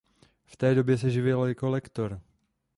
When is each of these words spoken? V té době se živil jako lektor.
V 0.45 0.57
té 0.57 0.75
době 0.75 0.97
se 0.97 1.09
živil 1.11 1.43
jako 1.45 1.69
lektor. 1.69 2.21